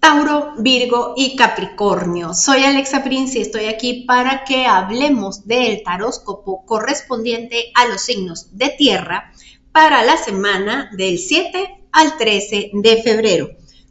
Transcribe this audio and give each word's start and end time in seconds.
Tauro, 0.00 0.54
Virgo 0.56 1.12
y 1.14 1.36
Capricornio. 1.36 2.32
Soy 2.32 2.64
Alexa 2.64 3.04
Prince 3.04 3.38
y 3.38 3.42
estoy 3.42 3.66
aquí 3.66 4.04
para 4.06 4.44
que 4.44 4.64
hablemos 4.64 5.46
del 5.46 5.82
taróscopo 5.82 6.64
correspondiente 6.64 7.70
a 7.74 7.86
los 7.86 8.00
signos 8.00 8.56
de 8.56 8.70
tierra 8.70 9.30
para 9.72 10.02
la 10.02 10.16
semana 10.16 10.90
del 10.96 11.18
7 11.18 11.84
al 11.92 12.16
13 12.16 12.70
de 12.72 13.02
febrero. 13.02 13.50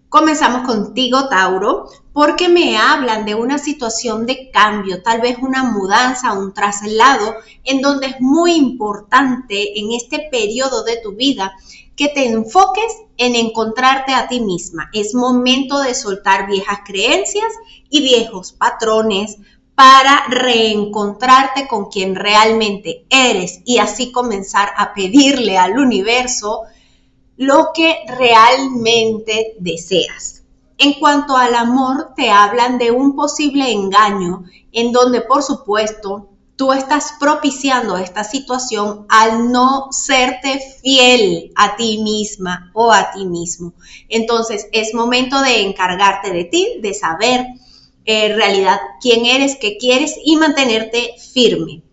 Comenzamos 0.10 0.66
contigo, 0.66 1.30
Tauro, 1.30 1.88
porque 2.14 2.50
me 2.50 2.78
hablan 2.78 3.26
de 3.26 3.36
una 3.36 3.60
situación 3.60 4.26
de 4.26 4.50
cambio, 4.50 5.04
tal 5.04 5.22
vez 5.22 5.38
una 5.40 5.64
mudanza, 5.64 6.34
un 6.34 6.52
traslado, 6.52 7.36
en 7.64 7.80
donde 7.80 8.08
es 8.08 8.16
muy 8.20 8.54
importante 8.54 9.80
en 9.80 9.92
este 9.92 10.28
periodo 10.32 10.84
de 10.84 10.98
tu 10.98 11.14
vida 11.14 11.54
que 11.96 12.08
te 12.08 12.26
enfoques 12.26 12.92
en 13.18 13.36
encontrarte 13.36 14.14
a 14.14 14.28
ti 14.28 14.40
misma. 14.40 14.90
Es 14.94 15.14
momento 15.14 15.80
de 15.80 15.94
soltar 15.94 16.48
viejas 16.48 16.80
creencias 16.84 17.54
y 17.92 18.02
viejos 18.02 18.52
patrones 18.54 19.38
para 19.76 20.26
reencontrarte 20.28 21.68
con 21.68 21.86
quien 21.86 22.16
realmente 22.16 23.06
eres 23.10 23.60
y 23.64 23.78
así 23.78 24.12
comenzar 24.12 24.72
a 24.76 24.94
pedirle 24.96 25.60
al 25.60 25.78
universo 25.78 26.64
lo 27.40 27.72
que 27.74 28.00
realmente 28.18 29.56
deseas. 29.60 30.44
En 30.78 31.00
cuanto 31.00 31.38
al 31.38 31.56
amor, 31.56 32.10
te 32.14 32.30
hablan 32.30 32.78
de 32.78 32.92
un 32.92 33.16
posible 33.16 33.72
engaño 33.72 34.44
en 34.74 34.92
donde, 34.92 35.22
por 35.22 35.42
supuesto, 35.42 36.28
tú 36.58 36.74
estás 36.74 37.14
propiciando 37.18 37.96
esta 37.96 38.26
situación 38.26 39.06
al 39.08 39.54
no 39.54 39.88
serte 39.92 40.60
fiel 40.82 41.54
a 41.56 41.78
ti 41.78 42.00
misma 42.00 42.72
o 42.74 42.92
a 42.92 43.12
ti 43.12 43.26
mismo. 43.26 43.74
Entonces 44.10 44.68
es 44.74 44.94
momento 44.94 45.42
de 45.42 45.62
encargarte 45.62 46.34
de 46.34 46.44
ti, 46.44 46.80
de 46.82 46.94
saber 46.94 47.48
eh, 48.04 48.26
en 48.26 48.36
realidad 48.36 48.80
quién 49.00 49.26
eres, 49.26 49.56
qué 49.56 49.78
quieres 49.78 50.16
y 50.22 50.36
mantenerte 50.36 51.16
firme. 51.34 51.84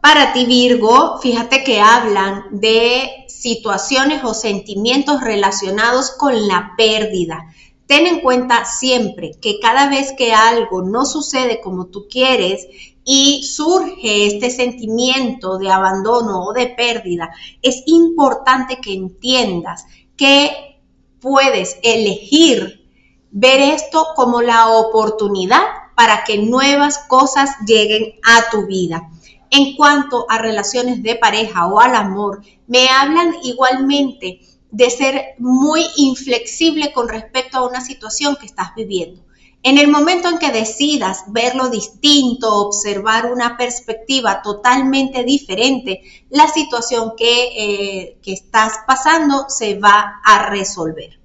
Para 0.00 0.32
ti, 0.32 0.46
Virgo, 0.46 1.18
fíjate 1.20 1.64
que 1.64 1.80
hablan 1.80 2.44
de 2.52 3.24
situaciones 3.26 4.22
o 4.22 4.32
sentimientos 4.32 5.20
relacionados 5.20 6.12
con 6.12 6.46
la 6.46 6.74
pérdida. 6.76 7.52
Ten 7.86 8.06
en 8.06 8.20
cuenta 8.20 8.64
siempre 8.64 9.32
que 9.40 9.58
cada 9.58 9.88
vez 9.88 10.12
que 10.16 10.32
algo 10.32 10.82
no 10.82 11.04
sucede 11.04 11.60
como 11.60 11.86
tú 11.86 12.06
quieres 12.08 12.68
y 13.04 13.42
surge 13.42 14.26
este 14.26 14.50
sentimiento 14.50 15.58
de 15.58 15.70
abandono 15.70 16.44
o 16.44 16.52
de 16.52 16.66
pérdida, 16.66 17.30
es 17.62 17.82
importante 17.86 18.78
que 18.80 18.92
entiendas 18.92 19.84
que 20.16 20.78
puedes 21.20 21.78
elegir 21.82 22.86
ver 23.30 23.60
esto 23.60 24.08
como 24.14 24.42
la 24.42 24.68
oportunidad 24.68 25.62
para 25.96 26.22
que 26.22 26.38
nuevas 26.38 26.98
cosas 27.08 27.50
lleguen 27.66 28.14
a 28.22 28.50
tu 28.50 28.66
vida. 28.66 29.10
En 29.50 29.76
cuanto 29.76 30.26
a 30.28 30.38
relaciones 30.38 31.02
de 31.02 31.16
pareja 31.16 31.66
o 31.66 31.80
al 31.80 31.94
amor, 31.94 32.42
me 32.66 32.88
hablan 32.88 33.34
igualmente 33.42 34.40
de 34.70 34.90
ser 34.90 35.34
muy 35.38 35.82
inflexible 35.96 36.92
con 36.92 37.08
respecto 37.08 37.58
a 37.58 37.66
una 37.66 37.80
situación 37.80 38.36
que 38.36 38.46
estás 38.46 38.74
viviendo. 38.74 39.22
En 39.62 39.78
el 39.78 39.88
momento 39.88 40.28
en 40.28 40.38
que 40.38 40.52
decidas 40.52 41.24
verlo 41.28 41.68
distinto, 41.68 42.54
observar 42.66 43.32
una 43.32 43.56
perspectiva 43.56 44.40
totalmente 44.42 45.24
diferente, 45.24 46.02
la 46.30 46.46
situación 46.48 47.14
que, 47.16 47.48
eh, 47.56 48.18
que 48.22 48.32
estás 48.32 48.74
pasando 48.86 49.46
se 49.48 49.78
va 49.78 50.20
a 50.24 50.48
resolver. 50.50 51.18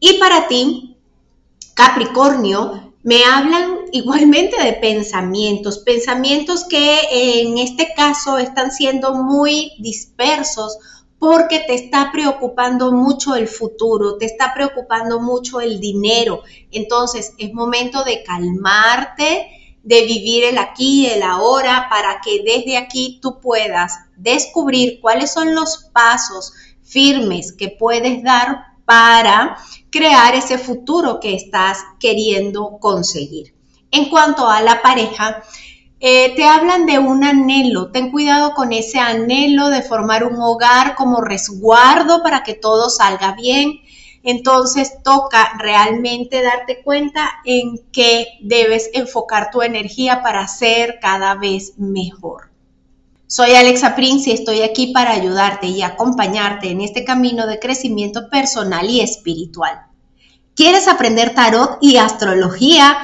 Y 0.00 0.18
para 0.18 0.48
ti, 0.48 0.96
Capricornio, 1.74 2.85
me 3.06 3.24
hablan 3.24 3.78
igualmente 3.92 4.62
de 4.62 4.74
pensamientos, 4.74 5.78
pensamientos 5.78 6.64
que 6.64 7.42
en 7.42 7.56
este 7.56 7.94
caso 7.96 8.36
están 8.36 8.72
siendo 8.72 9.14
muy 9.14 9.72
dispersos 9.78 10.76
porque 11.18 11.60
te 11.60 11.74
está 11.74 12.10
preocupando 12.12 12.92
mucho 12.92 13.36
el 13.36 13.48
futuro, 13.48 14.18
te 14.18 14.26
está 14.26 14.52
preocupando 14.52 15.20
mucho 15.20 15.60
el 15.60 15.80
dinero. 15.80 16.42
Entonces 16.72 17.32
es 17.38 17.54
momento 17.54 18.04
de 18.04 18.22
calmarte, 18.22 19.48
de 19.82 20.04
vivir 20.04 20.44
el 20.44 20.58
aquí 20.58 21.06
y 21.06 21.06
el 21.06 21.22
ahora 21.22 21.86
para 21.88 22.20
que 22.20 22.42
desde 22.42 22.76
aquí 22.76 23.20
tú 23.22 23.40
puedas 23.40 23.92
descubrir 24.16 25.00
cuáles 25.00 25.32
son 25.32 25.54
los 25.54 25.88
pasos 25.92 26.52
firmes 26.82 27.52
que 27.52 27.68
puedes 27.68 28.22
dar 28.22 28.75
para 28.86 29.58
crear 29.90 30.34
ese 30.34 30.56
futuro 30.56 31.20
que 31.20 31.34
estás 31.34 31.84
queriendo 32.00 32.78
conseguir. 32.80 33.54
En 33.90 34.08
cuanto 34.08 34.48
a 34.48 34.62
la 34.62 34.80
pareja, 34.80 35.42
eh, 35.98 36.34
te 36.36 36.44
hablan 36.44 36.86
de 36.86 36.98
un 36.98 37.24
anhelo, 37.24 37.90
ten 37.90 38.10
cuidado 38.10 38.54
con 38.54 38.72
ese 38.72 38.98
anhelo 38.98 39.68
de 39.68 39.82
formar 39.82 40.24
un 40.24 40.40
hogar 40.40 40.94
como 40.94 41.20
resguardo 41.20 42.22
para 42.22 42.42
que 42.42 42.54
todo 42.54 42.90
salga 42.90 43.32
bien. 43.32 43.80
Entonces 44.22 45.02
toca 45.02 45.52
realmente 45.58 46.42
darte 46.42 46.82
cuenta 46.82 47.30
en 47.44 47.78
que 47.92 48.26
debes 48.40 48.90
enfocar 48.92 49.50
tu 49.50 49.62
energía 49.62 50.22
para 50.22 50.46
ser 50.48 50.98
cada 51.00 51.34
vez 51.36 51.74
mejor. 51.78 52.50
Soy 53.28 53.54
Alexa 53.54 53.96
Prince 53.96 54.30
y 54.30 54.32
estoy 54.32 54.62
aquí 54.62 54.92
para 54.92 55.10
ayudarte 55.10 55.66
y 55.66 55.82
acompañarte 55.82 56.70
en 56.70 56.80
este 56.80 57.04
camino 57.04 57.46
de 57.46 57.58
crecimiento 57.58 58.30
personal 58.30 58.88
y 58.88 59.00
espiritual. 59.00 59.86
¿Quieres 60.54 60.86
aprender 60.88 61.34
tarot 61.34 61.78
y 61.80 61.96
astrología? 61.96 62.96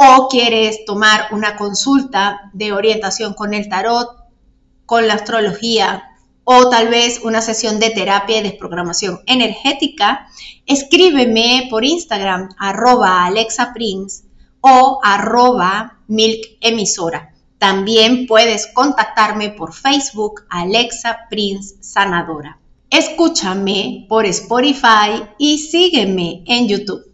o 0.00 0.28
quieres 0.28 0.84
tomar 0.84 1.26
una 1.32 1.56
consulta 1.56 2.52
de 2.52 2.72
orientación 2.72 3.34
con 3.34 3.52
el 3.52 3.68
tarot, 3.68 4.08
con 4.86 5.08
la 5.08 5.14
astrología 5.14 6.04
o 6.44 6.70
tal 6.70 6.86
vez 6.86 7.20
una 7.24 7.40
sesión 7.40 7.80
de 7.80 7.90
terapia 7.90 8.38
y 8.38 8.42
desprogramación 8.42 9.18
energética, 9.26 10.28
escríbeme 10.66 11.66
por 11.68 11.84
Instagram 11.84 12.50
arroba 12.60 13.26
alexaprince 13.26 14.22
o 14.60 15.00
arroba 15.02 15.98
milkemisora. 16.06 17.34
También 17.58 18.26
puedes 18.26 18.68
contactarme 18.68 19.50
por 19.50 19.72
Facebook 19.74 20.46
Alexa 20.48 21.26
Prince 21.28 21.76
Sanadora. 21.80 22.58
Escúchame 22.90 24.06
por 24.08 24.24
Spotify 24.26 25.24
y 25.38 25.58
sígueme 25.58 26.42
en 26.46 26.68
YouTube. 26.68 27.07